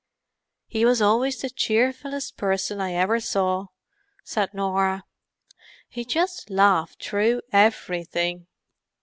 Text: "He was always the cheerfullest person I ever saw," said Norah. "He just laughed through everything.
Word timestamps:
"He 0.65 0.83
was 0.83 0.99
always 0.99 1.39
the 1.39 1.49
cheerfullest 1.51 2.35
person 2.35 2.81
I 2.81 2.93
ever 2.93 3.19
saw," 3.19 3.67
said 4.23 4.51
Norah. 4.51 5.03
"He 5.89 6.05
just 6.05 6.49
laughed 6.49 7.03
through 7.05 7.41
everything. 7.53 8.47